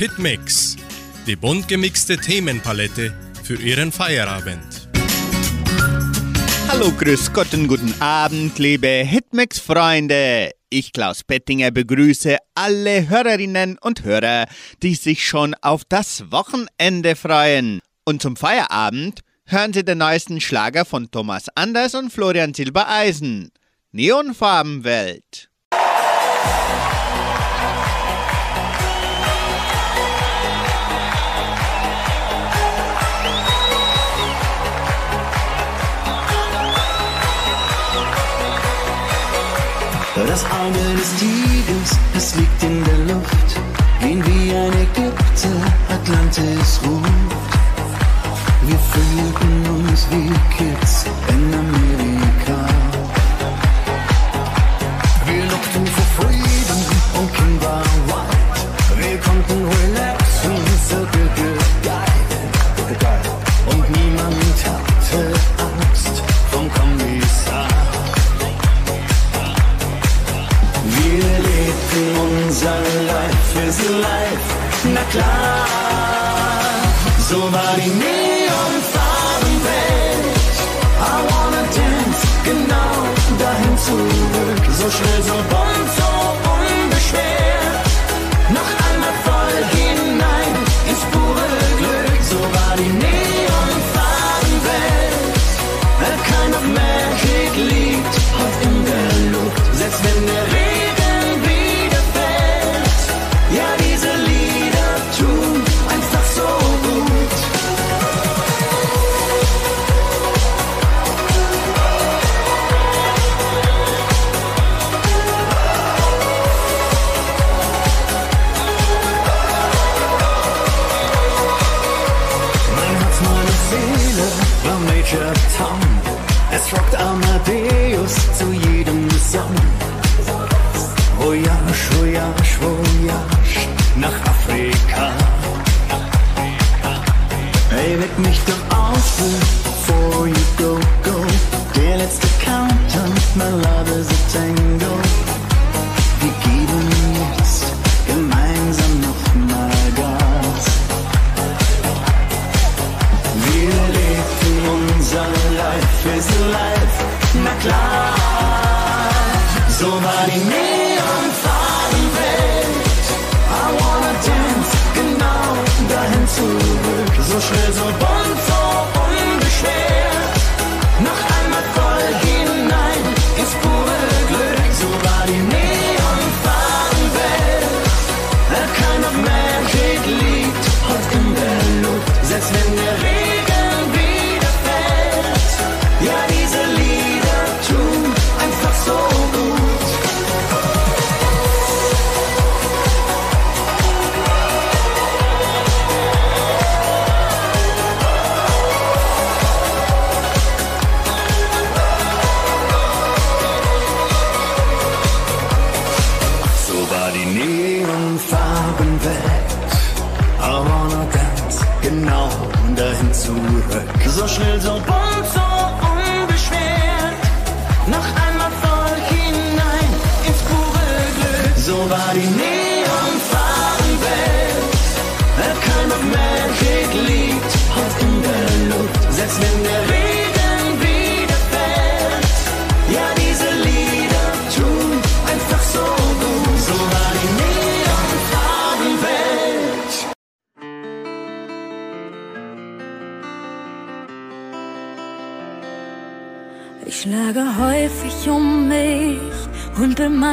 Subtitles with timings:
[0.00, 0.76] Hitmix,
[1.26, 3.12] die bunt gemixte Themenpalette
[3.44, 4.88] für Ihren Feierabend.
[6.68, 10.52] Hallo, grüß Gott und guten Abend, liebe Hitmix-Freunde.
[10.70, 14.46] Ich, Klaus Bettinger, begrüße alle Hörerinnen und Hörer,
[14.82, 17.82] die sich schon auf das Wochenende freuen.
[18.06, 23.52] Und zum Feierabend hören Sie den neuesten Schlager von Thomas Anders und Florian Silbereisen.
[23.92, 25.49] Neonfarbenwelt.
[40.26, 43.60] Das Auge des Tigers, es liegt in der Luft,
[44.00, 45.48] gehen wie ein Ägypter,
[45.88, 47.50] Atlantis ruft.
[48.62, 52.09] Wir fühlten uns wie Kids in Amerika.
[73.70, 74.46] Is life,
[74.94, 75.66] na klar.
[77.28, 80.38] So war die Neonfarbenwelt.
[80.98, 82.94] I wanna dance, genau
[83.42, 84.62] dahin zurück.
[84.78, 85.79] So schnell, so bunt,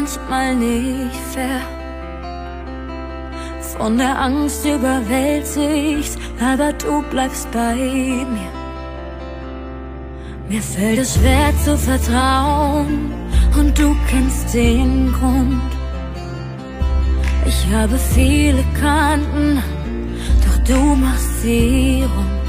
[0.08, 1.62] manchmal nicht fair.
[3.78, 8.54] Von der Angst überwältigt, aber du bleibst bei mir.
[10.50, 13.12] Mir fällt es schwer zu vertrauen
[13.60, 15.62] und du kennst den Grund.
[17.46, 19.62] Ich habe viele Kanten,
[20.44, 22.48] doch du machst sie rund.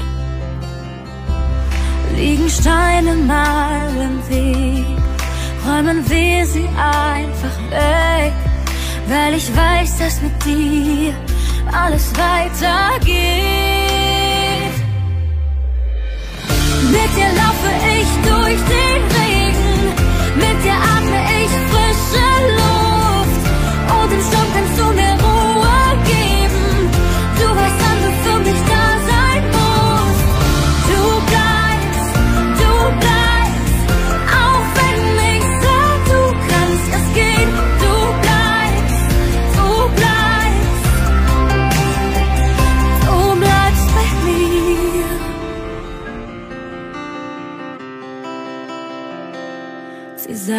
[2.15, 4.98] Liegen Steine mal im Weg,
[5.65, 8.33] räumen wir sie einfach weg,
[9.07, 11.13] weil ich weiß, dass mit dir
[11.71, 13.19] alles weitergeht.
[16.91, 19.93] Mit dir laufe ich durch den Regen,
[20.35, 22.58] mit dir atme ich frische Luft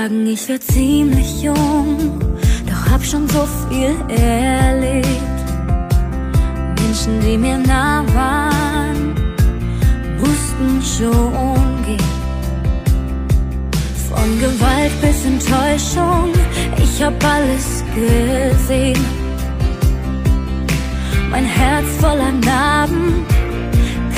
[0.01, 2.21] sagen, ich wär ziemlich jung,
[2.67, 5.07] doch hab schon so viel erlebt.
[6.81, 9.15] Menschen, die mir nah waren,
[10.23, 12.13] mussten schon gehen.
[14.09, 16.33] Von Gewalt bis Enttäuschung,
[16.85, 19.05] ich hab alles gesehen.
[21.31, 23.27] Mein Herz voller Narben,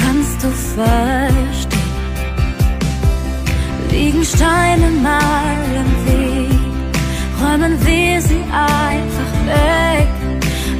[0.00, 1.71] kannst du verstehen.
[3.92, 6.58] Liegen Steine mal im Weg,
[7.42, 10.08] räumen wir sie einfach weg,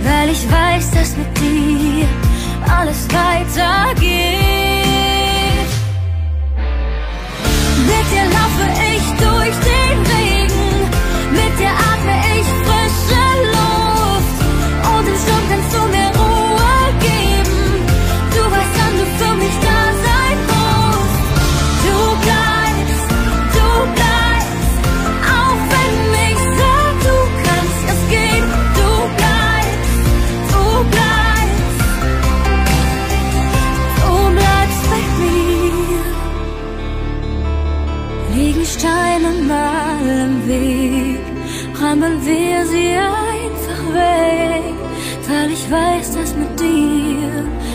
[0.03, 2.09] weil ich weiß, dass mit dir
[2.75, 4.03] alles weitergeht.
[7.87, 10.12] Mit dir laufe ich durch den Regen,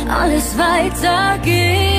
[0.10, 1.97] alles weitergeht.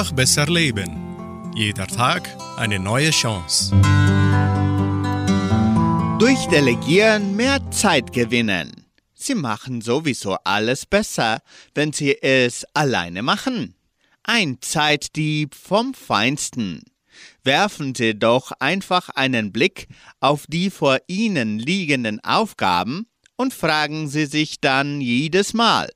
[0.00, 1.52] Einfach besser leben.
[1.54, 2.26] Jeder Tag
[2.56, 3.70] eine neue Chance.
[6.18, 8.86] Durch Delegieren mehr Zeit gewinnen.
[9.12, 11.42] Sie machen sowieso alles besser,
[11.74, 13.74] wenn Sie es alleine machen.
[14.22, 16.82] Ein Zeitdieb vom Feinsten.
[17.44, 19.86] Werfen Sie doch einfach einen Blick
[20.18, 23.06] auf die vor Ihnen liegenden Aufgaben
[23.36, 25.90] und fragen Sie sich dann jedes Mal,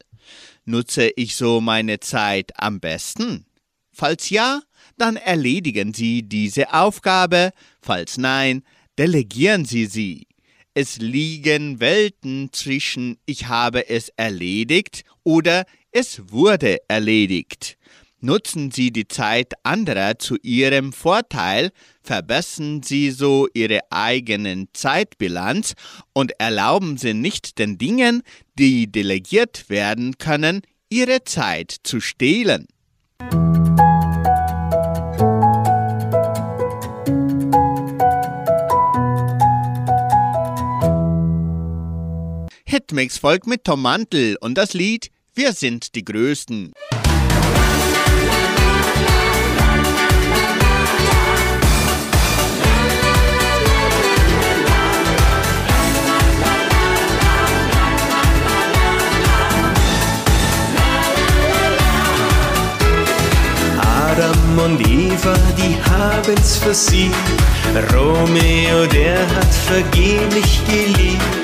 [0.67, 3.47] nutze ich so meine Zeit am besten?
[3.95, 4.61] Falls ja,
[4.99, 8.63] dann erledigen Sie diese Aufgabe, falls nein,
[8.99, 10.27] delegieren Sie sie.
[10.75, 17.79] Es liegen Welten zwischen ich habe es erledigt oder es wurde erledigt.
[18.19, 21.71] Nutzen Sie die Zeit anderer zu Ihrem Vorteil,
[22.03, 25.75] verbessern Sie so Ihre eigenen Zeitbilanz
[26.13, 28.23] und erlauben Sie nicht den Dingen,
[28.59, 32.67] die delegiert werden können, Ihre Zeit zu stehlen.
[42.75, 46.73] Hitmix folgt mit Tom Mantel und das Lied Wir sind die Größten.
[63.79, 67.15] Adam und Eva, die haben's versiegt.
[67.93, 71.44] Romeo, der hat vergeblich geliebt.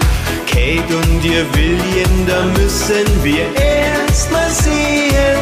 [0.60, 5.40] Kate und ihr William, da müssen wir erst mal sehen.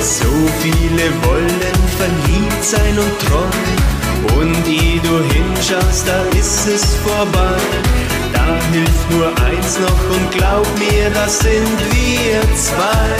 [0.00, 0.30] So
[0.62, 4.40] viele wollen verliebt sein und treu.
[4.40, 7.60] Und ehe du hinschaust, da ist es vorbei.
[8.32, 13.10] Da hilft nur eins noch und glaub mir, das sind wir zwei.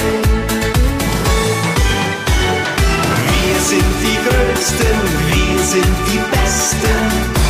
[3.28, 4.96] Wir sind die Größten,
[5.28, 7.45] wir sind die Besten.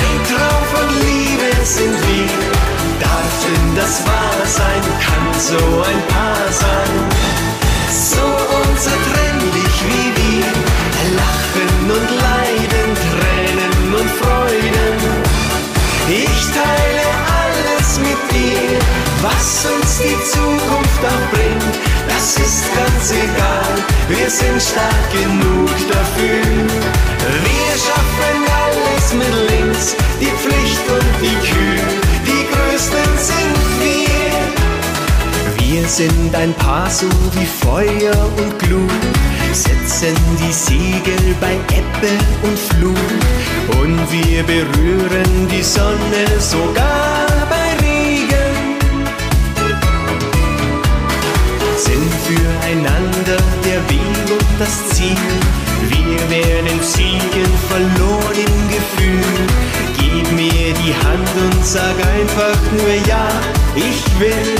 [0.00, 2.30] Ein Traum von Liebe sind wir.
[3.00, 4.82] Darf denn das wahr sein?
[5.04, 6.94] Kann so ein Paar sein?
[7.90, 8.26] So
[8.62, 10.48] unzertrennlich wie wir.
[11.20, 14.96] Lachen und Leiden, Tränen und Freuden.
[16.08, 17.06] Ich teile
[17.42, 18.78] alles mit dir,
[19.22, 21.57] was uns die Zukunft auch bringt.
[22.28, 23.74] Das ist ganz egal,
[24.06, 26.44] wir sind stark genug dafür.
[27.48, 31.86] Wir schaffen alles mit links, die Pflicht und die Kühe.
[32.26, 34.28] Die Größten sind wir.
[35.56, 38.90] Wir sind ein Paar so wie Feuer und Glut,
[39.52, 47.27] setzen die Segel bei Ebbe und Flut und wir berühren die Sonne sogar
[52.28, 55.16] füreinander der Weg und das Ziel.
[55.88, 59.46] Wir werden siegen, verloren im Gefühl.
[59.98, 63.28] Gib mir die Hand und sag einfach nur ja,
[63.74, 64.56] ich will.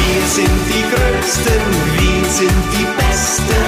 [0.00, 1.62] Wir sind die Größten,
[1.98, 3.64] wir sind die Besten.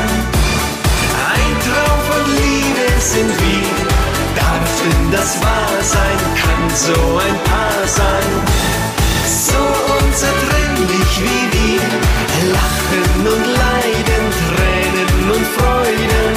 [1.34, 3.70] Ein Traum von Liebe sind wir.
[4.34, 6.18] Darf denn das wahr sein?
[6.40, 8.81] Kann so ein Paar sein?
[9.24, 9.62] So
[10.04, 12.22] unzertrennlich wie wir.
[12.52, 16.34] Lachen und Leiden, Tränen und Freuden.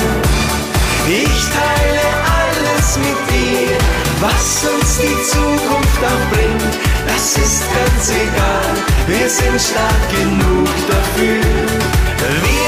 [1.07, 2.05] Ich teile
[2.39, 3.77] alles mit dir,
[4.21, 6.73] was uns die Zukunft auch bringt.
[7.07, 8.71] Das ist ganz egal,
[9.07, 11.41] wir sind stark genug dafür.
[12.43, 12.64] Wir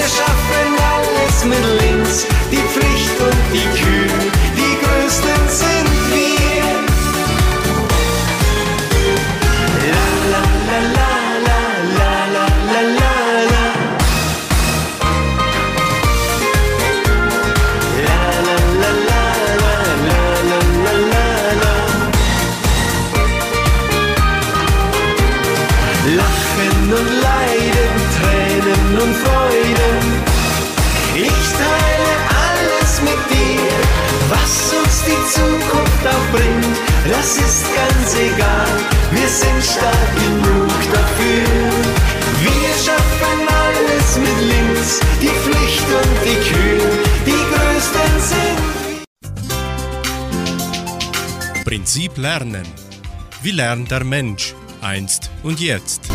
[53.47, 56.09] Wie lernt der Mensch einst und jetzt?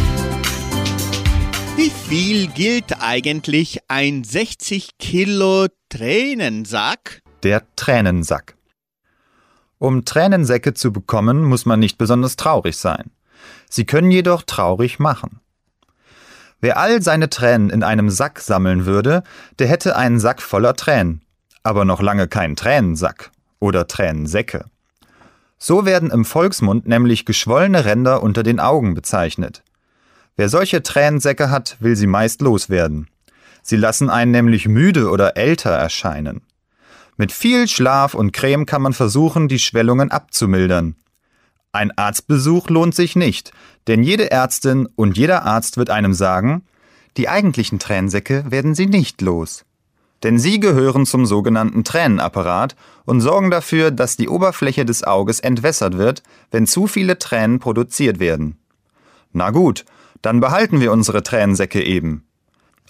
[1.76, 7.22] Wie viel gilt eigentlich ein 60 Kilo Tränensack?
[7.42, 8.58] Der Tränensack.
[9.78, 13.10] Um Tränensäcke zu bekommen, muss man nicht besonders traurig sein.
[13.70, 15.40] Sie können jedoch traurig machen.
[16.60, 19.22] Wer all seine Tränen in einem Sack sammeln würde,
[19.58, 21.22] der hätte einen Sack voller Tränen,
[21.62, 24.66] aber noch lange keinen Tränensack oder Tränensäcke.
[25.64, 29.62] So werden im Volksmund nämlich geschwollene Ränder unter den Augen bezeichnet.
[30.34, 33.06] Wer solche Tränensäcke hat, will sie meist loswerden.
[33.62, 36.40] Sie lassen einen nämlich müde oder älter erscheinen.
[37.16, 40.96] Mit viel Schlaf und Creme kann man versuchen, die Schwellungen abzumildern.
[41.70, 43.52] Ein Arztbesuch lohnt sich nicht,
[43.86, 46.64] denn jede Ärztin und jeder Arzt wird einem sagen,
[47.16, 49.64] die eigentlichen Tränensäcke werden sie nicht los.
[50.22, 55.98] Denn sie gehören zum sogenannten Tränenapparat und sorgen dafür, dass die Oberfläche des Auges entwässert
[55.98, 58.58] wird, wenn zu viele Tränen produziert werden.
[59.32, 59.84] Na gut,
[60.20, 62.24] dann behalten wir unsere Tränensäcke eben.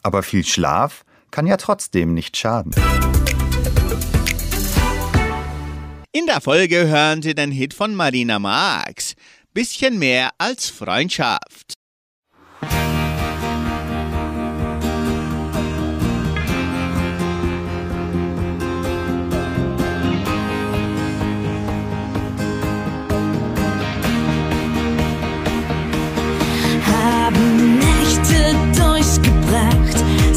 [0.03, 2.73] Aber viel Schlaf kann ja trotzdem nicht schaden.
[6.13, 9.15] In der Folge hören Sie den Hit von Marina Marx.
[9.55, 11.75] Bisschen mehr als Freundschaft.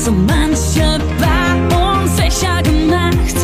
[0.05, 3.35] So manche war unsicher gemacht,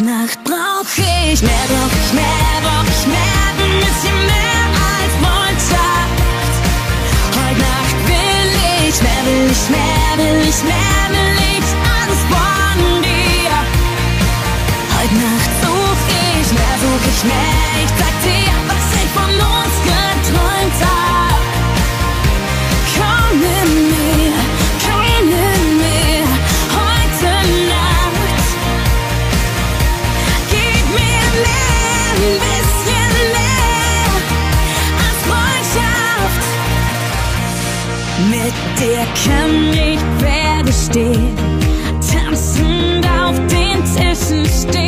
[0.00, 4.64] Heute Nacht brauch ich mehr, ich mehr, ich mehr, ein bisschen mehr
[4.96, 6.54] als Freundschaft.
[7.36, 13.02] Heute Nacht will ich mehr, will ich mehr, will ich mehr, will ich alles von
[13.02, 13.52] dir.
[14.96, 17.84] Heute Nacht such ich mehr, such ich mehr.
[17.84, 18.09] Ich sag
[38.80, 41.36] der kann nicht verstehen.
[42.12, 44.79] Tanzend auf den Tischen stehen.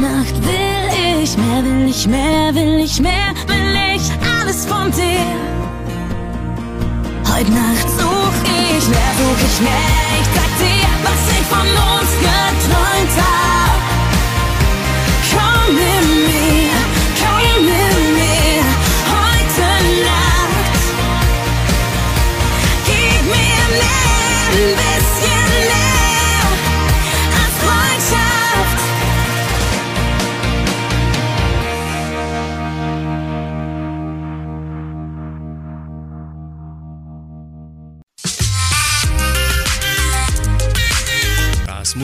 [0.00, 5.36] Nacht will ich mehr, will ich mehr, will ich mehr, will ich alles von dir.
[7.30, 11.99] Heute Nacht such ich mehr, such ich mehr, ich sag dir, was ich von uns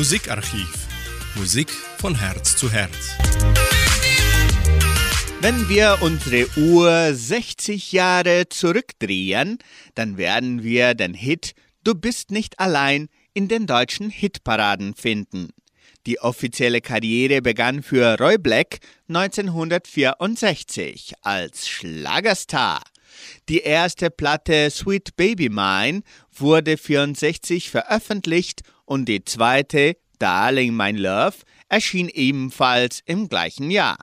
[0.06, 0.86] Musikarchiv.
[1.34, 3.16] Musik von Herz zu Herz.
[5.40, 9.58] Wenn wir unsere Uhr 60 Jahre zurückdrehen,
[9.96, 15.48] dann werden wir den Hit Du bist nicht allein in den deutschen Hitparaden finden.
[16.06, 22.80] Die offizielle Karriere begann für Roy Black 1964 als Schlagerstar.
[23.48, 26.02] Die erste Platte Sweet Baby Mine
[26.40, 31.36] wurde 64 veröffentlicht und die zweite Darling My Love
[31.68, 33.98] erschien ebenfalls im gleichen Jahr.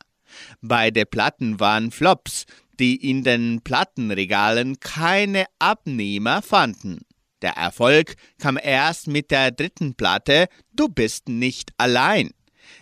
[0.61, 2.45] Beide Platten waren Flops,
[2.79, 7.01] die in den Plattenregalen keine Abnehmer fanden.
[7.41, 12.31] Der Erfolg kam erst mit der dritten Platte Du bist nicht allein.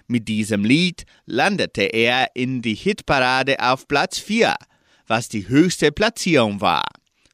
[0.08, 4.56] Mit diesem Lied landete er in die Hitparade auf Platz 4,
[5.08, 6.86] was die höchste Platzierung war.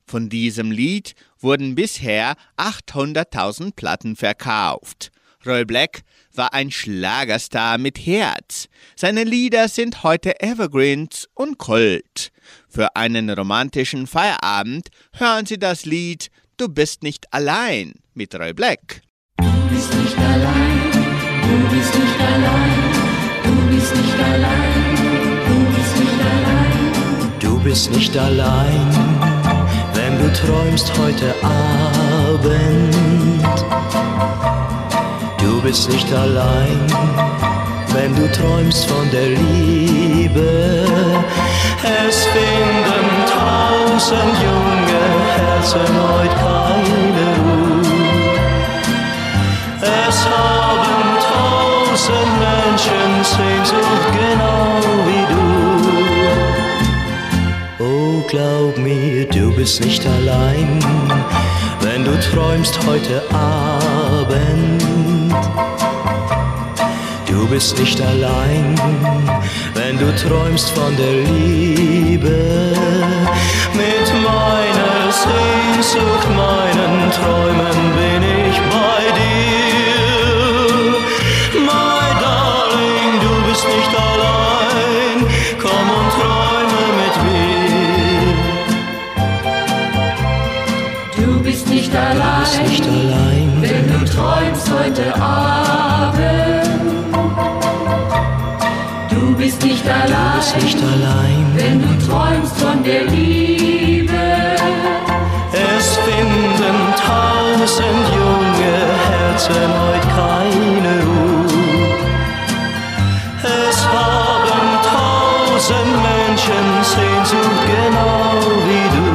[0.06, 1.16] Von diesem Lied
[1.48, 5.12] wurden bisher 800.000 Platten verkauft.
[5.46, 6.02] Roy Black
[6.36, 8.68] war ein Schlagerstar mit Herz.
[8.98, 12.32] Seine Lieder sind heute Evergreens und Kult.
[12.68, 19.02] Für einen romantischen Feierabend hören Sie das Lied Du bist nicht allein mit Roy Black.
[19.38, 22.92] Du bist nicht allein, du bist nicht allein,
[23.44, 24.96] du bist nicht allein,
[25.48, 27.40] du bist nicht allein.
[27.40, 29.07] Du bist nicht allein,
[30.34, 32.96] träumst heute Abend.
[35.40, 36.80] Du bist nicht allein,
[37.94, 40.86] wenn du träumst von der Liebe.
[41.84, 45.04] Es finden tausend junge
[45.36, 47.82] Herzen heute keine Ruhe.
[49.82, 55.47] Es haben tausend Menschen Sehnsucht genau wie du.
[58.28, 60.80] Glaub mir, du bist nicht allein,
[61.80, 64.84] wenn du träumst heute Abend.
[67.26, 68.76] Du bist nicht allein,
[69.76, 72.74] wenn du träumst von der Liebe.
[73.74, 78.47] Mit meiner Sehnsucht, meinen Träumen bin ich
[99.38, 101.46] bist nicht du allein, bist nicht allein.
[101.56, 104.18] wenn du träumst von der Liebe.
[105.52, 108.78] Es finden tausend junge
[109.10, 111.88] Herzen heute keine Ruhe.
[113.44, 118.30] Es haben tausend Menschen Sehnsucht genau
[118.68, 119.08] wie du.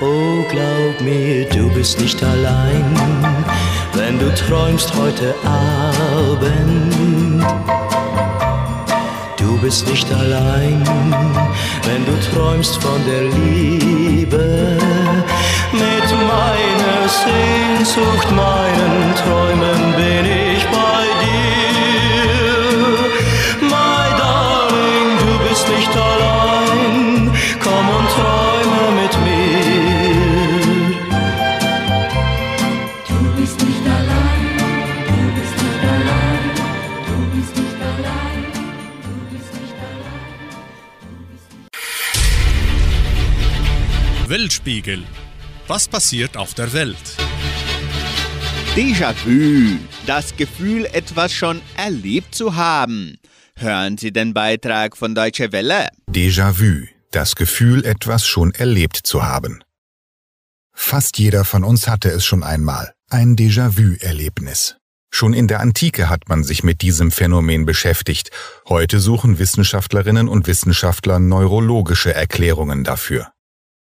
[0.00, 2.84] Oh, glaub mir, du bist nicht allein,
[3.94, 6.88] wenn du träumst heute Abend.
[9.60, 10.84] Du bist nicht allein,
[11.82, 14.78] wenn du träumst von der Liebe.
[15.72, 18.30] Mit meiner Sehnsucht,
[44.68, 45.02] Weltspiegel.
[45.66, 46.96] Was passiert auf der Welt?
[48.76, 53.18] Déjà-vu, das Gefühl, etwas schon erlebt zu haben.
[53.56, 55.88] Hören Sie den Beitrag von Deutsche Welle.
[56.10, 59.64] Déjà-vu, das Gefühl, etwas schon erlebt zu haben.
[60.74, 64.76] Fast jeder von uns hatte es schon einmal, ein Déjà-vu-Erlebnis.
[65.10, 68.30] Schon in der Antike hat man sich mit diesem Phänomen beschäftigt.
[68.68, 73.32] Heute suchen Wissenschaftlerinnen und Wissenschaftler neurologische Erklärungen dafür.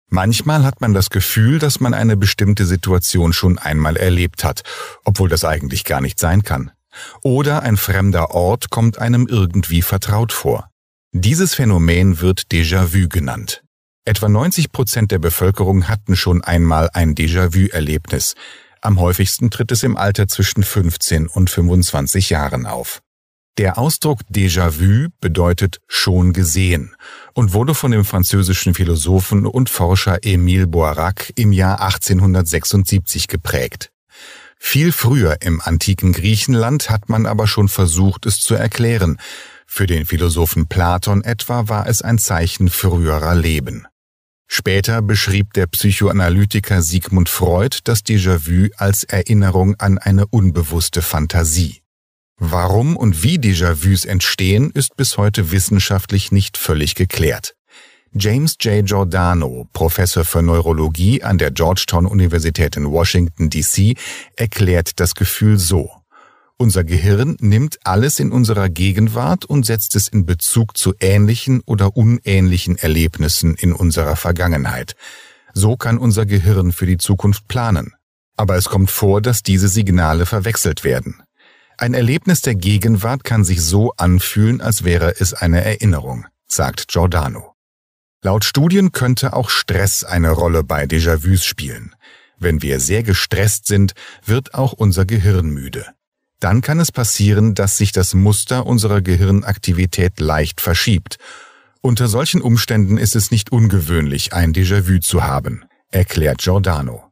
[0.09, 4.63] Manchmal hat man das Gefühl, dass man eine bestimmte Situation schon einmal erlebt hat,
[5.05, 6.71] obwohl das eigentlich gar nicht sein kann.
[7.23, 10.71] Oder ein fremder Ort kommt einem irgendwie vertraut vor.
[11.13, 13.63] Dieses Phänomen wird Déjà-vu genannt.
[14.05, 18.35] Etwa 90 Prozent der Bevölkerung hatten schon einmal ein Déjà-vu-Erlebnis.
[18.81, 23.03] Am häufigsten tritt es im Alter zwischen 15 und 25 Jahren auf.
[23.59, 26.95] Der Ausdruck Déjà-vu bedeutet schon gesehen
[27.33, 33.91] und wurde von dem französischen Philosophen und Forscher Émile Boirac im Jahr 1876 geprägt.
[34.59, 39.19] Viel früher im antiken Griechenland hat man aber schon versucht, es zu erklären.
[39.67, 43.87] Für den Philosophen Platon etwa war es ein Zeichen früherer Leben.
[44.49, 51.81] Später beschrieb der Psychoanalytiker Sigmund Freud das Déjà-vu als Erinnerung an eine unbewusste Fantasie.
[52.39, 57.55] Warum und wie Déjà-vus entstehen, ist bis heute wissenschaftlich nicht völlig geklärt.
[58.13, 58.85] James J.
[58.85, 63.95] Giordano, Professor für Neurologie an der Georgetown Universität in Washington, D.C.,
[64.37, 65.91] erklärt das Gefühl so.
[66.59, 71.97] Unser Gehirn nimmt alles in unserer Gegenwart und setzt es in Bezug zu ähnlichen oder
[71.97, 74.95] unähnlichen Erlebnissen in unserer Vergangenheit.
[75.53, 77.93] So kann unser Gehirn für die Zukunft planen.
[78.37, 81.23] Aber es kommt vor, dass diese Signale verwechselt werden.
[81.79, 87.55] Ein Erlebnis der Gegenwart kann sich so anfühlen, als wäre es eine Erinnerung, sagt Giordano.
[88.23, 91.95] Laut Studien könnte auch Stress eine Rolle bei Déjà-vus spielen.
[92.39, 93.93] Wenn wir sehr gestresst sind,
[94.25, 95.87] wird auch unser Gehirn müde.
[96.41, 101.19] Dann kann es passieren, dass sich das Muster unserer Gehirnaktivität leicht verschiebt.
[101.83, 107.06] Unter solchen Umständen ist es nicht ungewöhnlich, ein Déjà-vu zu haben, erklärt Giordano.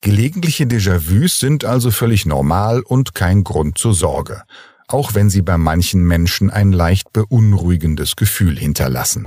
[0.00, 4.44] Gelegentliche Déjà-vus sind also völlig normal und kein Grund zur Sorge,
[4.86, 9.26] auch wenn sie bei manchen Menschen ein leicht beunruhigendes Gefühl hinterlassen.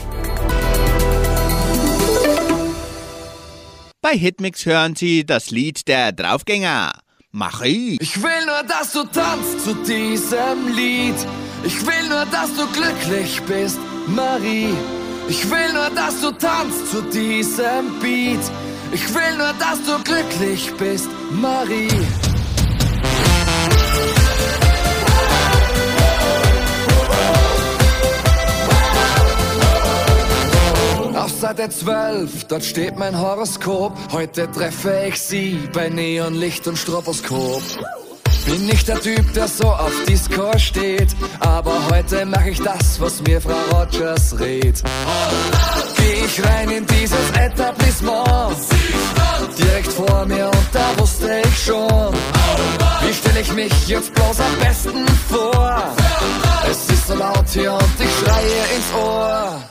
[4.02, 6.94] Bei Hitmix hören Sie das Lied der Draufgänger.
[7.34, 7.98] Marie.
[8.02, 11.16] Ich will nur, dass du tanzt zu diesem Lied.
[11.64, 14.74] Ich will nur, dass du glücklich bist, Marie.
[15.28, 18.42] Ich will nur, dass du tanzt zu diesem Beat.
[18.94, 21.88] Ich will nur, dass du glücklich bist, Marie.
[31.16, 33.94] Auf Seite 12, dort steht mein Horoskop.
[34.12, 37.62] Heute treffe ich sie bei Neonlicht und Stroboskop.
[38.46, 43.22] Bin nicht der Typ, der so auf Disco steht, aber heute mache ich das, was
[43.22, 44.82] mir Frau Rogers rät.
[45.96, 48.58] Geh ich rein in dieses Etablissement,
[49.58, 52.14] direkt vor mir und da wusste ich schon,
[53.02, 55.84] wie stelle ich mich jetzt bloß am besten vor?
[56.70, 59.62] Es ist so laut hier und ich schreie ins Ohr.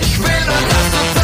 [0.00, 1.17] Ich will nur, dass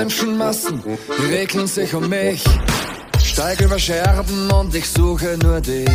[0.00, 0.82] Menschenmassen,
[1.30, 2.42] regeln sich um mich.
[3.22, 5.90] Steig über Scherben und ich suche nur dich.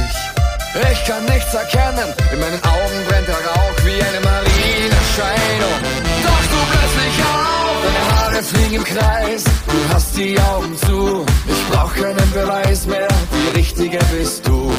[0.92, 5.78] Ich kann nichts erkennen, in meinen Augen brennt der Rauch wie eine Marienerscheinung.
[6.22, 11.26] Doch du plötzlich auf, deine Haare fliegen im Kreis, du hast die Augen zu.
[11.48, 14.72] Ich brauch keinen Beweis mehr, die Richtige bist du.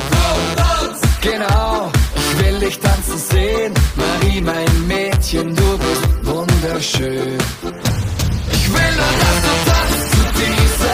[1.20, 7.38] Genau, ich will dich tanzen sehen, Marie, mein Mädchen, du bist wunderschön.
[8.76, 10.85] Ich will nur, dass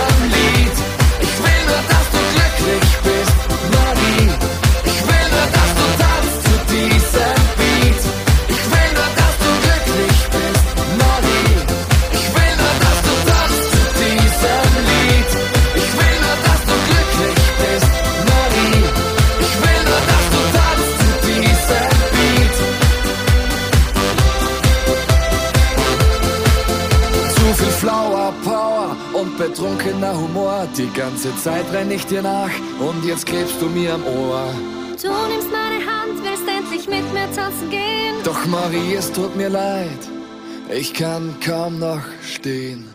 [29.92, 30.68] betrunkener Humor.
[30.76, 32.50] Die ganze Zeit renn ich dir nach
[32.80, 34.52] und jetzt klebst du mir am Ohr.
[35.00, 38.14] Du nimmst meine Hand, willst endlich mit mir tanzen gehen?
[38.24, 39.98] Doch Marie, es tut mir leid,
[40.70, 42.88] ich kann kaum noch stehen.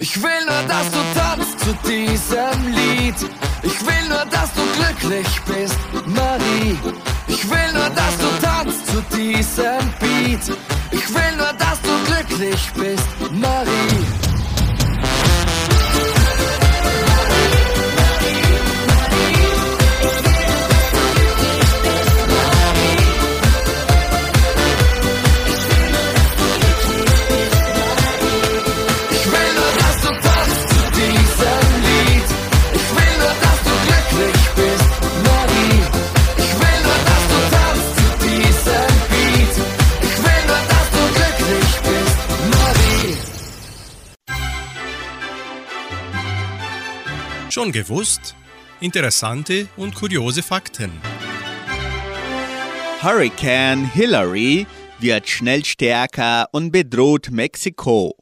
[0.00, 3.16] Ich will nur, dass du tanzt zu diesem Lied.
[3.64, 6.78] Ich will nur, dass du glücklich bist, Marie.
[7.26, 10.56] Ich will nur, dass du tanzt zu diesem Beat.
[10.92, 14.27] Ich will nur, dass du glücklich bist, Marie.
[47.58, 48.36] Schon gewusst?
[48.78, 50.92] Interessante und kuriose Fakten.
[53.02, 54.64] Hurricane Hillary
[55.00, 58.14] wird schnell stärker und bedroht Mexiko.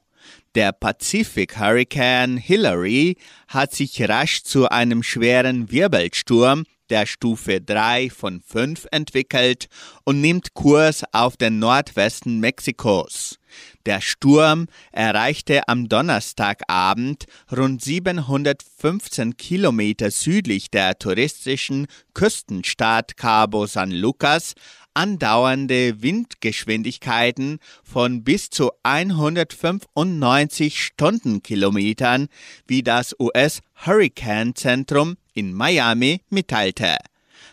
[0.55, 3.19] Der Pazifik Hurricane Hillary
[3.49, 9.67] hat sich rasch zu einem schweren Wirbelsturm der Stufe 3 von 5 entwickelt
[10.05, 13.39] und nimmt Kurs auf den Nordwesten Mexikos.
[13.87, 24.55] Der Sturm erreichte am Donnerstagabend rund 715 Kilometer südlich der touristischen Küstenstadt Cabo San Lucas
[24.95, 32.27] andauernde Windgeschwindigkeiten von bis zu 195 Stundenkilometern,
[32.67, 36.97] wie das US-Hurricane-Zentrum in Miami mitteilte.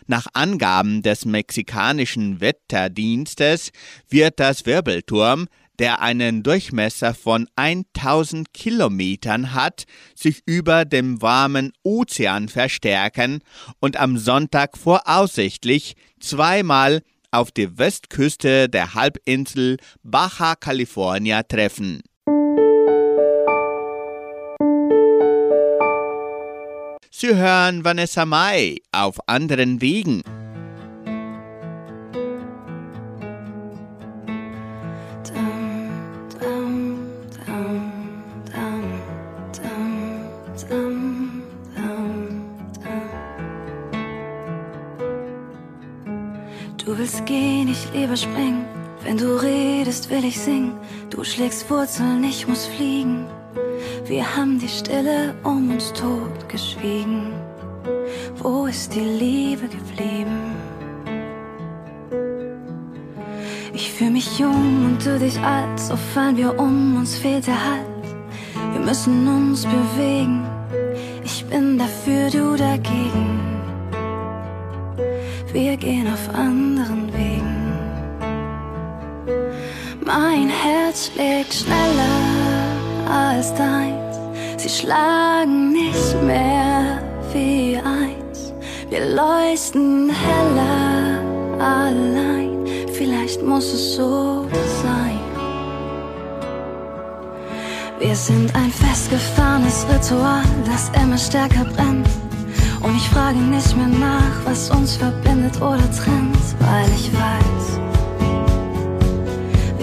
[0.06, 3.70] Nach Angaben des mexikanischen Wetterdienstes
[4.08, 5.46] wird das Wirbelturm,
[5.78, 9.84] der einen Durchmesser von 1000 Kilometern hat,
[10.14, 13.40] sich über dem warmen Ozean verstärken
[13.80, 22.02] und am Sonntag voraussichtlich zweimal auf die Westküste der Halbinsel Baja California treffen.
[27.10, 30.22] Sie hören Vanessa Mai auf anderen Wegen.
[47.94, 48.64] Gehen, ich lieber springen.
[49.02, 50.72] Wenn du redest, will ich singen.
[51.10, 53.26] Du schlägst Wurzeln, ich muss fliegen.
[54.06, 57.32] Wir haben die Stille um uns tot geschwiegen.
[58.36, 60.54] Wo ist die Liebe geblieben?
[63.72, 67.70] Ich fühl mich jung und du dich alt, so fallen wir um, uns fehlt der
[67.70, 67.86] Halt.
[68.72, 70.44] Wir müssen uns bewegen.
[71.24, 73.40] Ich bin dafür, du dagegen.
[75.52, 77.03] Wir gehen auf anderen
[80.04, 84.18] Mein Herz schlägt schneller als deins.
[84.58, 86.98] Sie schlagen nicht mehr
[87.32, 88.52] wie eins.
[88.90, 91.20] Wir leuchten heller
[91.58, 92.66] allein.
[92.92, 94.46] Vielleicht muss es so
[94.82, 95.18] sein.
[97.98, 102.06] Wir sind ein festgefahrenes Ritual, das immer stärker brennt.
[102.82, 107.93] Und ich frage nicht mehr nach, was uns verbindet oder trennt, weil ich weiß,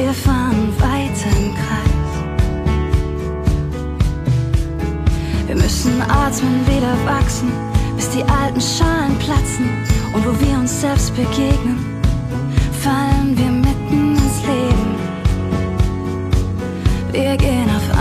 [0.02, 2.12] wir fahren weiter im Kreis.
[5.46, 7.52] Wir müssen atmen, wieder wachsen,
[7.96, 9.70] bis die alten Schalen platzen.
[10.14, 11.78] Und wo wir uns selbst begegnen,
[12.82, 14.96] fallen wir mitten ins Leben.
[17.12, 18.01] Wir gehen auf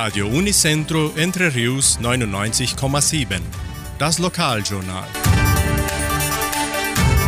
[0.00, 3.40] Radio Unicentro Entre Rius 99,7.
[3.98, 5.08] Das Lokaljournal.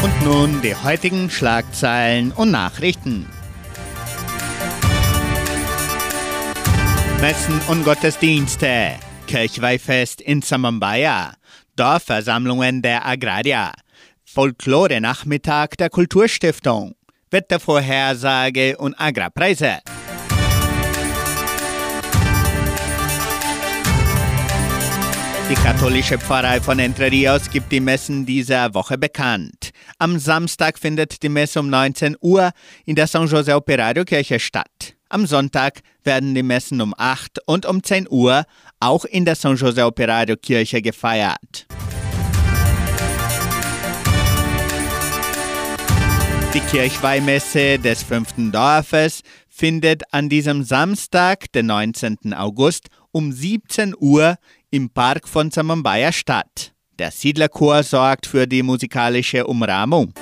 [0.04, 3.26] Und nun die heutigen Schlagzeilen und Nachrichten.
[7.20, 11.34] Messen und Gottesdienste, Kirchweihfest in Samambaya,
[11.74, 13.72] Dorfversammlungen der Agrarier,
[14.24, 16.94] Folklore-Nachmittag der Kulturstiftung,
[17.32, 19.80] Wettervorhersage und Agrarpreise.
[25.50, 29.70] Die katholische Pfarrei von Entre Rios gibt die Messen dieser Woche bekannt.
[29.98, 32.52] Am Samstag findet die Messe um 19 Uhr
[32.86, 34.94] in der San José Operario Kirche statt.
[35.08, 38.44] Am Sonntag werden die Messen um 8 und um 10 Uhr
[38.78, 41.66] auch in der San José Operario Kirche gefeiert.
[46.54, 52.34] Die Kirchweihmesse des fünften Dorfes findet an diesem Samstag, den 19.
[52.34, 54.36] August, um 17 Uhr
[54.70, 56.72] im Park von Samambaya statt.
[56.98, 60.12] Der Siedlerchor sorgt für die musikalische Umrahmung.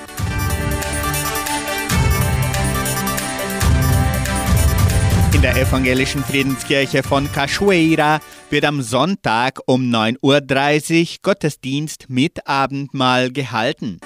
[5.33, 13.31] In der evangelischen Friedenskirche von Cachoeira wird am Sonntag um 9.30 Uhr Gottesdienst mit Abendmahl
[13.31, 13.99] gehalten.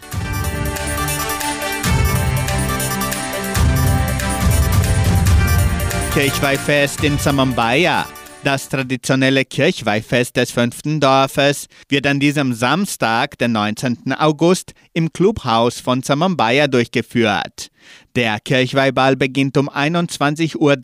[6.13, 8.05] Kirchweihfest in Samambaya.
[8.43, 14.11] Das traditionelle Kirchweihfest des fünften Dorfes wird an diesem Samstag, den 19.
[14.17, 17.69] August, im Clubhaus von Samambaya durchgeführt.
[18.17, 20.75] Der Kirchweihball beginnt um 21.30 Uhr.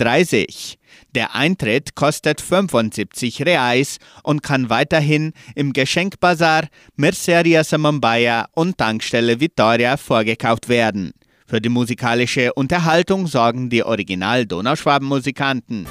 [1.16, 9.98] Der Eintritt kostet 75 Reais und kann weiterhin im Geschenkbazar, Merceria Samambaya und Tankstelle Vittoria
[9.98, 11.12] vorgekauft werden.
[11.46, 15.88] Für die musikalische Unterhaltung sorgen die Original-Donauschwaben-Musikanten.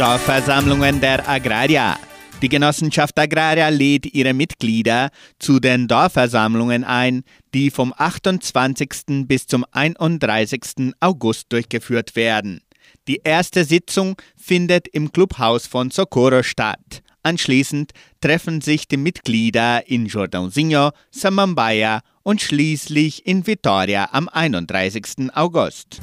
[0.00, 1.98] Dorfversammlungen der Agrarier.
[2.40, 7.22] Die Genossenschaft Agraria lädt ihre Mitglieder zu den Dorfversammlungen ein,
[7.52, 9.26] die vom 28.
[9.28, 10.94] bis zum 31.
[11.00, 12.62] August durchgeführt werden.
[13.08, 17.02] Die erste Sitzung findet im Clubhaus von Socorro statt.
[17.22, 17.92] Anschließend
[18.22, 25.30] treffen sich die Mitglieder in Jordãozinho, Samambaya und schließlich in Vitória am 31.
[25.34, 26.00] August.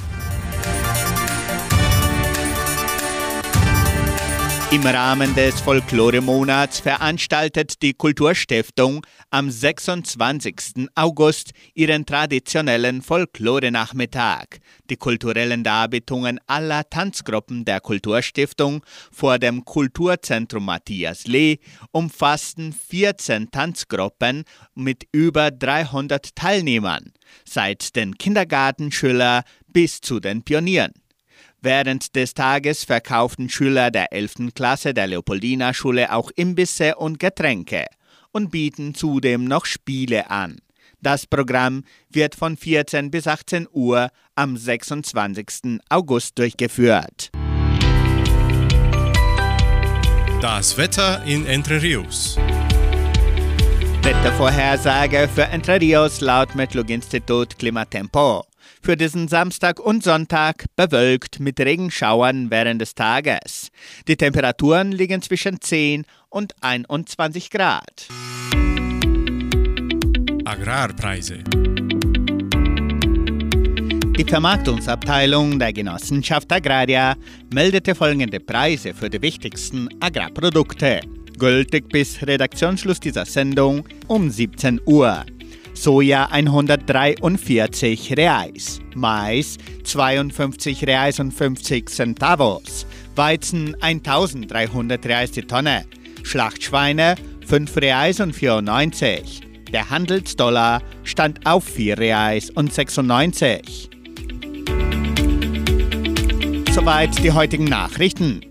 [4.69, 10.89] Im Rahmen des Folklore-Monats veranstaltet die Kulturstiftung am 26.
[10.93, 14.59] August ihren traditionellen Folklore-Nachmittag.
[14.89, 21.59] Die kulturellen Darbietungen aller Tanzgruppen der Kulturstiftung vor dem Kulturzentrum Matthias Lee
[21.93, 24.43] umfassten 14 Tanzgruppen
[24.75, 27.13] mit über 300 Teilnehmern,
[27.45, 30.91] seit den Kindergartenschülern bis zu den Pionieren.
[31.67, 34.53] Während des Tages verkauften Schüler der 11.
[34.55, 37.87] Klasse der Leopoldina Schule auch Imbisse und Getränke
[38.31, 40.59] und bieten zudem noch Spiele an.
[41.01, 45.81] Das Programm wird von 14 bis 18 Uhr am 26.
[45.89, 47.31] August durchgeführt.
[50.41, 52.37] Das Wetter in Entre Rios.
[54.03, 58.45] Wettervorhersage für Entre Rios laut Metlog-Institut Klimatempo.
[58.87, 63.67] Für diesen Samstag und Sonntag bewölkt mit Regenschauern während des Tages.
[64.07, 68.07] Die Temperaturen liegen zwischen 10 und 21 Grad.
[70.45, 71.39] Agrarpreise.
[74.17, 77.17] Die Vermarktungsabteilung der Genossenschaft Agraria
[77.53, 81.01] meldete folgende Preise für die wichtigsten Agrarprodukte.
[81.37, 85.25] Gültig bis Redaktionsschluss dieser Sendung um 17 Uhr.
[85.79, 95.85] Soja 143 Reais, Mais 52 Reais und 50 Centavos, Weizen 1300 Reais die Tonne,
[96.23, 97.13] Schlachtschweine
[97.45, 99.41] 5 Reais und 94.
[99.71, 103.91] Der Handelsdollar stand auf 4 Reais und 96.
[106.73, 108.41] Soweit die heutigen Nachrichten.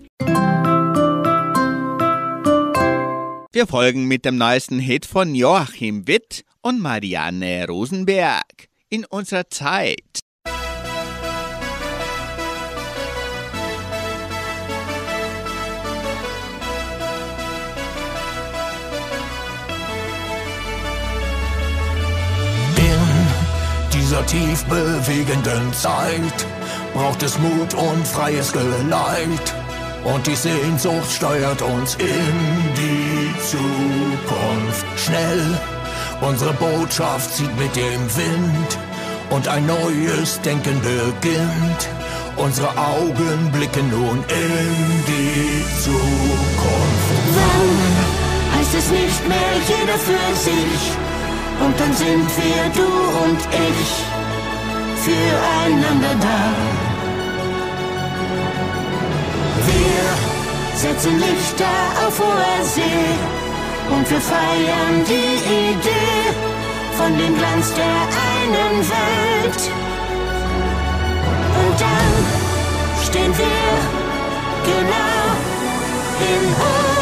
[3.51, 10.19] Wir folgen mit dem neuesten Hit von Joachim Witt und Marianne Rosenberg in unserer Zeit.
[22.77, 22.99] In
[23.93, 26.45] dieser tief bewegenden Zeit
[26.93, 29.53] braucht es Mut und freies Geleit.
[30.03, 32.07] Und die Sehnsucht steuert uns in
[32.75, 34.85] die Zukunft.
[34.95, 35.59] Schnell,
[36.21, 38.77] Unsere Botschaft zieht mit dem Wind
[39.29, 41.89] und ein neues Denken beginnt.
[42.35, 47.17] Unsere Augen blicken nun in die Zukunft.
[47.35, 50.81] Wann heißt es nicht mehr jeder für sich?
[51.63, 52.89] Und dann sind wir du
[53.23, 53.91] und ich
[55.03, 56.39] füreinander da.
[59.67, 63.46] Wir setzen Lichter auf hoher See
[63.89, 66.33] und wir feiern die Idee
[66.97, 69.61] von dem Glanz der einen Welt.
[71.61, 73.67] Und dann stehen wir
[74.65, 75.23] genau
[76.19, 76.96] in uns.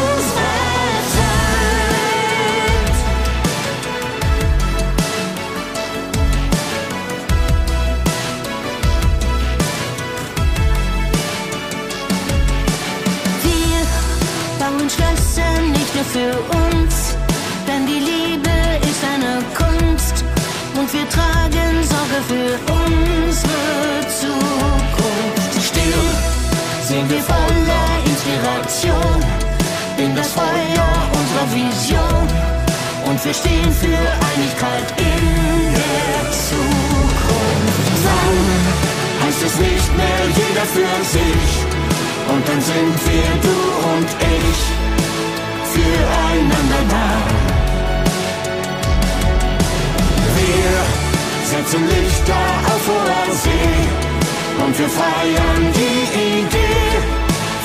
[54.78, 56.98] wir feiern die Idee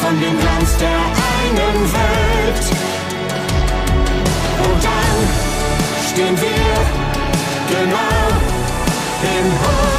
[0.01, 2.66] von dem Glanz der einen Welt.
[4.64, 5.18] Und dann
[6.09, 8.28] stehen wir genau
[9.24, 9.91] im Hof.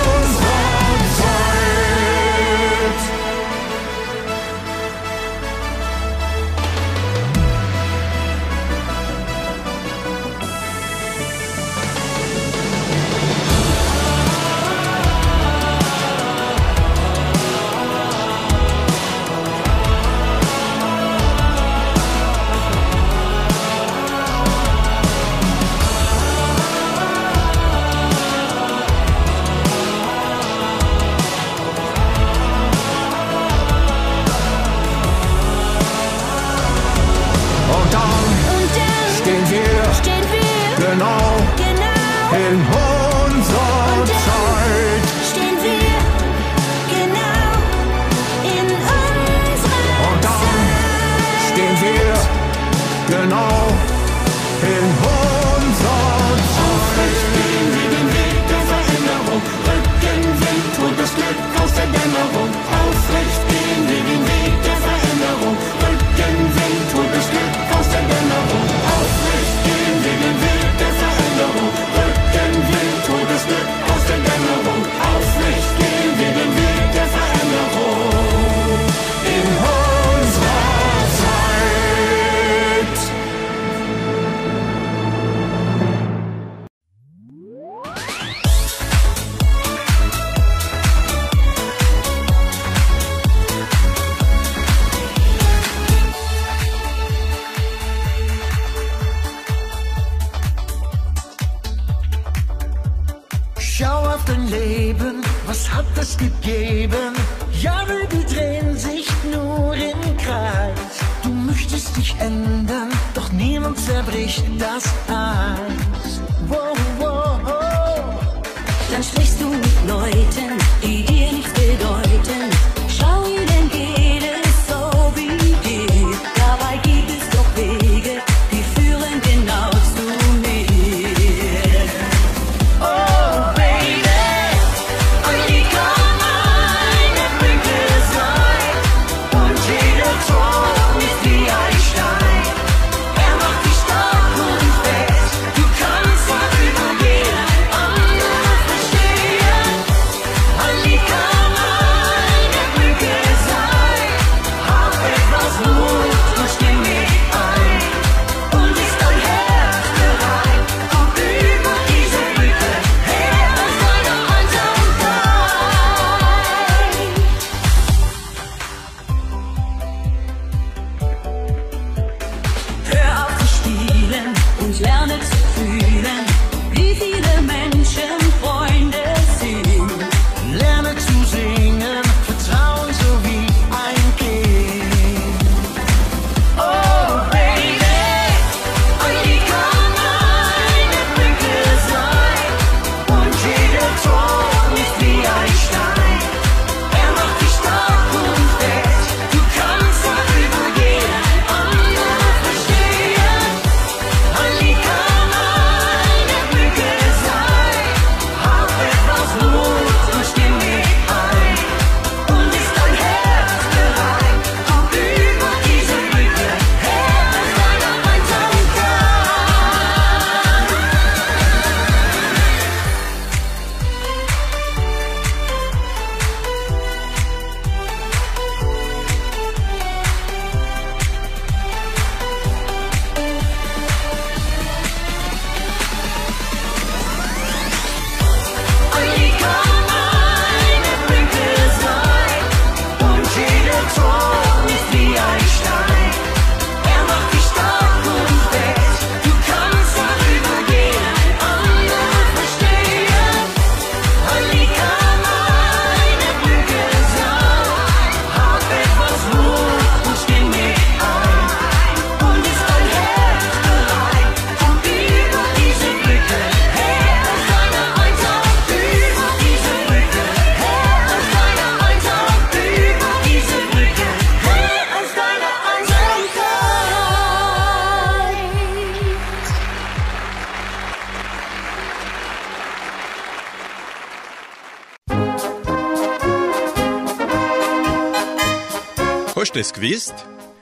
[289.52, 290.14] Hast es gewusst?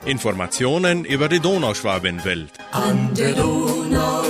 [0.04, 2.50] Informationen über die Donauschwabenwelt.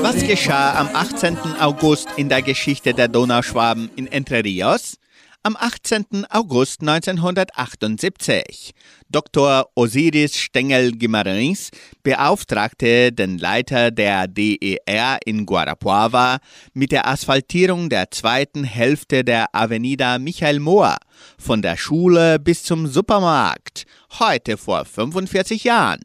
[0.03, 1.39] Was geschah am 18.
[1.59, 4.99] August in der Geschichte der Donauschwaben in Entre Rios?
[5.43, 6.27] Am 18.
[6.29, 8.73] August 1978.
[9.09, 9.71] Dr.
[9.75, 11.71] Osiris Stengel Guimarães
[12.03, 16.41] beauftragte den Leiter der DER in Guarapuava
[16.75, 20.99] mit der Asphaltierung der zweiten Hälfte der Avenida Michael Mohr
[21.39, 23.87] von der Schule bis zum Supermarkt,
[24.19, 26.01] heute vor 45 Jahren.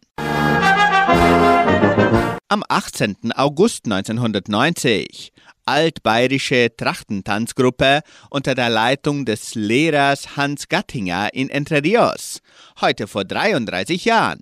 [2.47, 3.33] Am 18.
[3.33, 5.33] August 1990
[5.65, 12.39] altbayerische Trachtentanzgruppe unter der Leitung des Lehrers Hans Gattinger in Entre Rios,
[12.81, 14.41] heute vor 33 Jahren.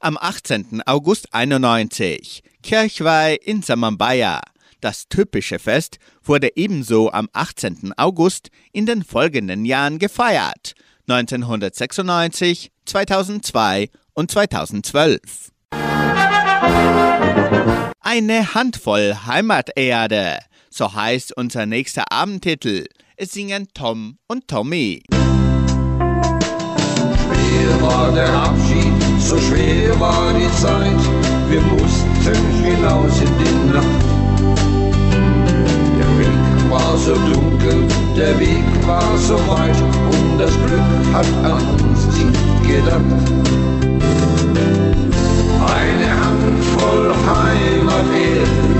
[0.00, 0.82] Am 18.
[0.86, 4.40] August 91 Kirchweih in Samambaya.
[4.80, 7.92] Das typische Fest wurde ebenso am 18.
[7.96, 10.74] August in den folgenden Jahren gefeiert.
[11.08, 15.52] 1996, 2002 und 2012.
[18.08, 20.38] Eine Handvoll Heimaterde,
[20.70, 22.86] so heißt unser nächster Abendtitel.
[23.16, 25.02] Es singen Tom und Tommy.
[27.18, 31.00] Schwer war der Abschied, so schwer war die Zeit.
[31.50, 34.04] Wir mussten hinaus in die Nacht.
[35.98, 39.82] Der Weg war so dunkel, der Weg war so weit
[40.12, 43.02] und das Glück hat an uns nicht gedacht.
[45.74, 46.06] Eine
[46.96, 48.75] Handvoll Heimaterde nahm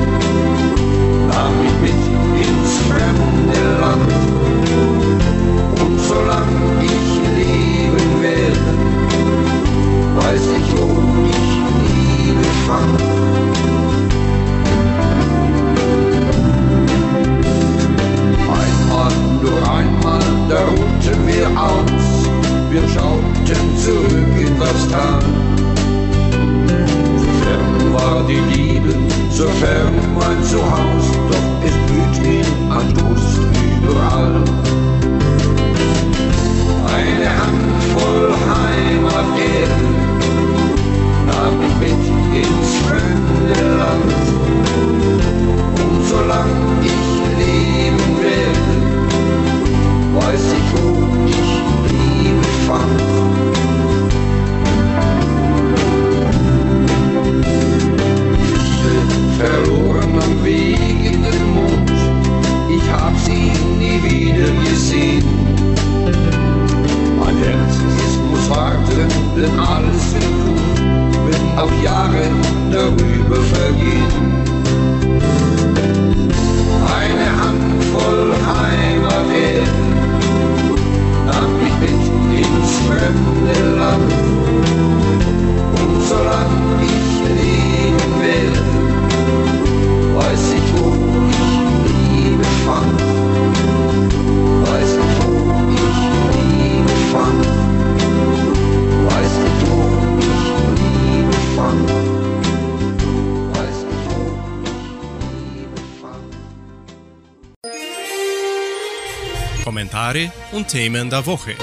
[110.69, 111.55] Themen der Woche.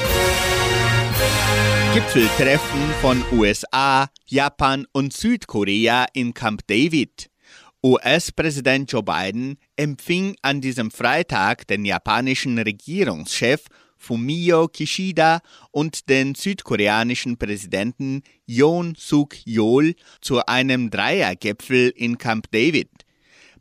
[1.93, 7.30] Gipfeltreffen von USA, Japan und Südkorea in Camp David.
[7.84, 13.66] US-Präsident Joe Biden empfing an diesem Freitag den japanischen Regierungschef
[13.97, 15.41] Fumio Kishida
[15.72, 22.89] und den südkoreanischen Präsidenten Yoon Suk-yeol zu einem Dreiergipfel in Camp David.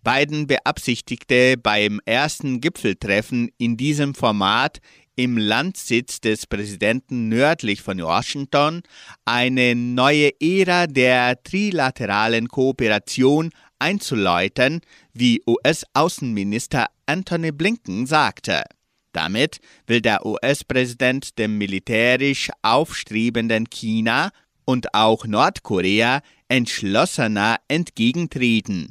[0.04, 4.80] Biden beabsichtigte beim ersten Gipfeltreffen in diesem Format
[5.16, 8.82] im Landsitz des Präsidenten nördlich von Washington
[9.24, 14.80] eine neue Ära der trilateralen Kooperation einzuläuten,
[15.12, 18.64] wie US-Außenminister Anthony Blinken sagte.
[19.12, 24.30] Damit will der US-Präsident dem militärisch aufstrebenden China
[24.64, 28.88] und auch Nordkorea entschlossener entgegentreten.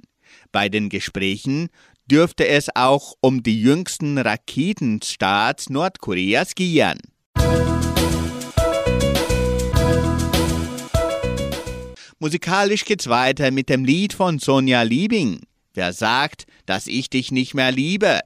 [0.51, 1.69] Bei den Gesprächen
[2.11, 6.99] dürfte es auch um die jüngsten Raketenstarts Nordkoreas gehen.
[12.19, 15.39] Musikalisch geht's weiter mit dem Lied von Sonja Liebing.
[15.73, 18.19] Wer sagt, dass ich dich nicht mehr liebe?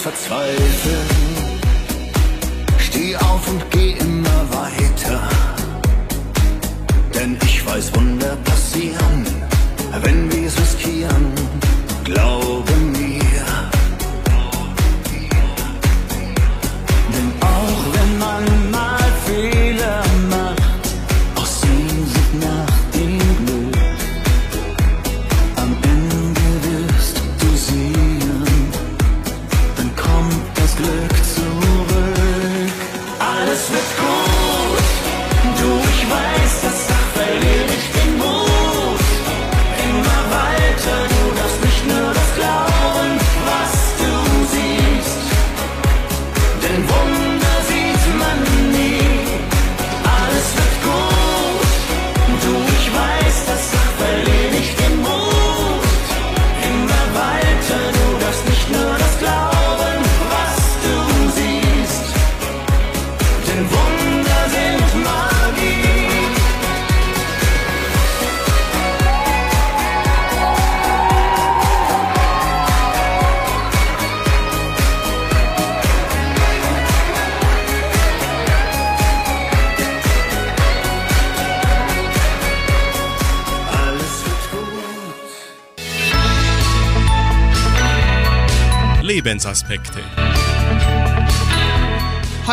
[0.00, 1.19] Verzweifeln.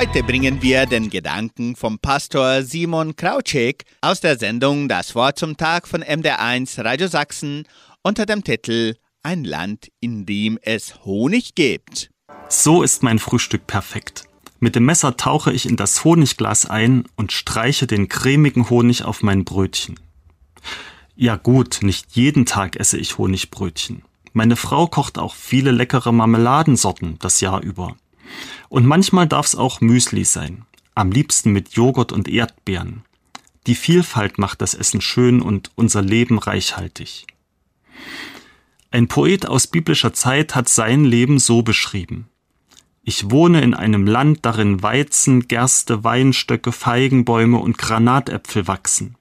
[0.07, 5.57] Heute bringen wir den Gedanken vom Pastor Simon Krautschek aus der Sendung Das Wort zum
[5.57, 7.67] Tag von MDR1 Radio Sachsen
[8.03, 12.09] unter dem Titel Ein Land, in dem es Honig gibt.
[12.47, 14.23] So ist mein Frühstück perfekt.
[14.61, 19.23] Mit dem Messer tauche ich in das Honigglas ein und streiche den cremigen Honig auf
[19.23, 19.99] mein Brötchen.
[21.17, 24.03] Ja gut, nicht jeden Tag esse ich Honigbrötchen.
[24.31, 27.97] Meine Frau kocht auch viele leckere Marmeladensorten das Jahr über.
[28.69, 30.65] Und manchmal darf es auch Müsli sein.
[30.95, 33.03] Am liebsten mit Joghurt und Erdbeeren.
[33.67, 37.27] Die Vielfalt macht das Essen schön und unser Leben reichhaltig.
[38.91, 42.29] Ein Poet aus biblischer Zeit hat sein Leben so beschrieben.
[43.03, 49.15] Ich wohne in einem Land, darin Weizen, Gerste, Weinstöcke, Feigenbäume und Granatäpfel wachsen.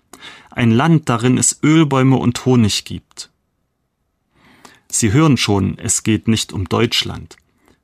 [0.50, 3.30] Ein Land, darin es Ölbäume und Honig gibt.
[4.88, 7.36] Sie hören schon, es geht nicht um Deutschland.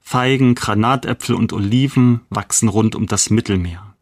[0.03, 3.94] Feigen, Granatäpfel und Oliven wachsen rund um das Mittelmeer.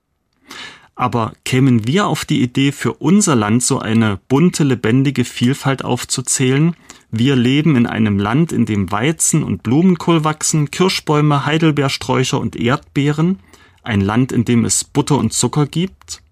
[0.97, 6.75] Aber kämen wir auf die Idee, für unser Land so eine bunte, lebendige Vielfalt aufzuzählen?
[7.11, 13.39] Wir leben in einem Land, in dem Weizen und Blumenkohl wachsen, Kirschbäume, Heidelbeersträucher und Erdbeeren.
[13.83, 16.23] Ein Land, in dem es Butter und Zucker gibt?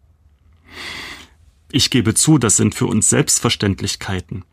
[1.70, 4.44] Ich gebe zu, das sind für uns Selbstverständlichkeiten.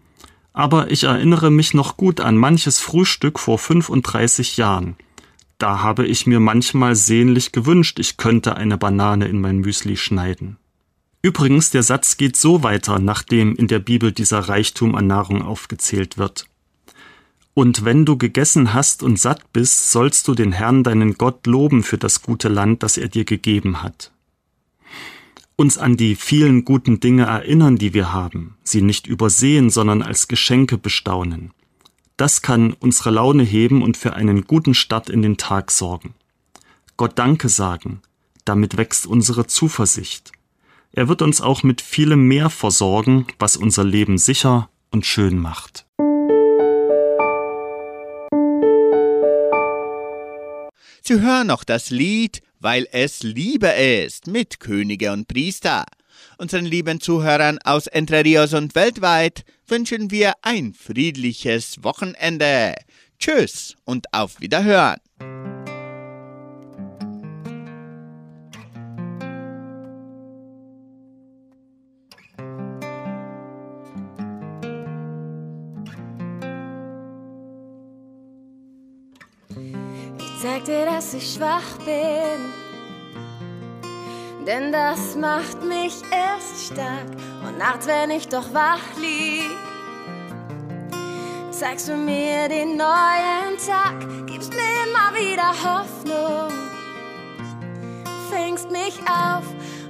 [0.55, 4.95] Aber ich erinnere mich noch gut an manches Frühstück vor 35 Jahren.
[5.57, 10.55] Da habe ich mir manchmal sehnlich gewünscht, ich könnte eine Banane in mein Müsli schneiden.
[11.21, 16.17] Übrigens, der Satz geht so weiter, nachdem in der Bibel dieser Reichtum an Nahrung aufgezählt
[16.17, 16.45] wird.
[17.53, 21.83] Und wenn du gegessen hast und satt bist, sollst du den Herrn deinen Gott loben
[21.83, 24.13] für das gute Land, das er dir gegeben hat.
[25.57, 30.27] Uns an die vielen guten Dinge erinnern, die wir haben, sie nicht übersehen, sondern als
[30.27, 31.51] Geschenke bestaunen.
[32.17, 36.13] Das kann unsere Laune heben und für einen guten Start in den Tag sorgen.
[36.97, 38.01] Gott Danke sagen,
[38.43, 40.33] damit wächst unsere Zuversicht.
[40.91, 45.84] Er wird uns auch mit vielem mehr versorgen, was unser Leben sicher und schön macht.
[51.07, 55.85] Sie hören noch das Lied Weil es Liebe ist mit Könige und Priester.
[56.39, 62.73] Unseren lieben Zuhörern aus Entre Rios und weltweit wünschen wir ein friedliches Wochenende.
[63.19, 64.97] Tschüss und auf Wiederhören.
[81.35, 82.53] Schwach bin,
[84.45, 87.09] denn das macht mich erst stark.
[87.45, 89.49] Und nachts, wenn ich doch wach lieg,
[91.51, 96.53] zeigst du mir den neuen Tag, gibst mir immer wieder Hoffnung,
[98.29, 99.43] fängst mich auf,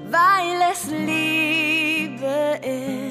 [0.10, 3.05] weil es Liebe ist.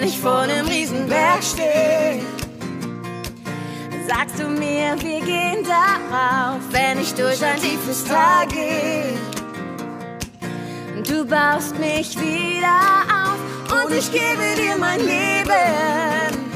[0.00, 2.22] Wenn ich vor einem Riesenberg stehe,
[4.08, 6.60] sagst du mir, wir gehen darauf.
[6.70, 9.18] Wenn ich durch ein tiefes Tal gehe,
[11.06, 12.80] du baust mich wieder
[13.12, 16.50] auf und ich gebe dir mein Leben,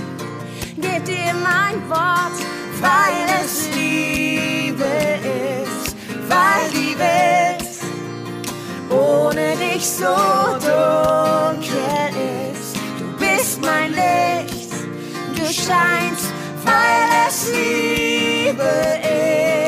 [0.78, 2.40] geb dir mein Wort,
[2.80, 4.84] weil es Liebe
[5.66, 5.95] ist,
[6.30, 7.68] weil die Welt
[8.88, 10.16] ohne dich so
[10.64, 11.68] dunkel
[12.09, 12.43] ist.
[13.64, 14.70] Mein Licht,
[15.36, 16.32] du scheinst,
[16.64, 18.62] weil es Liebe
[19.02, 19.63] ist.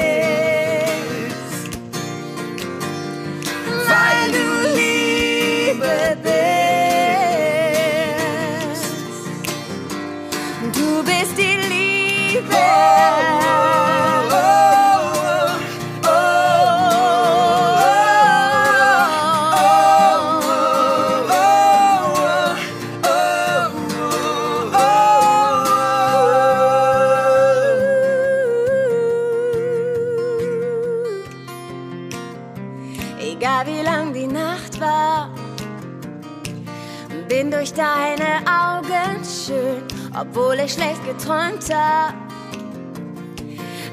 [40.66, 42.14] Ich schlecht geträumt hab.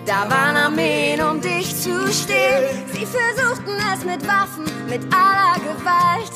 [0.06, 2.84] Da waren Armeen, um dich zu stehlen.
[2.92, 6.32] Sie versuchten es mit Waffen, mit aller Gewalt.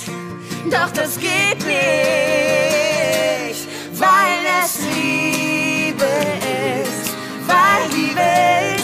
[0.71, 1.77] Doch das geht nicht,
[3.93, 6.05] weil es Liebe
[6.83, 7.15] ist,
[7.47, 8.83] weil die Welt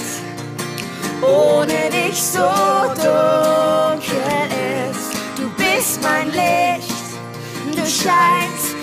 [1.22, 2.50] ohne dich so
[2.96, 4.24] dunkel
[4.90, 5.14] ist.
[5.38, 7.06] Du bist mein Licht,
[7.72, 8.74] du scheinst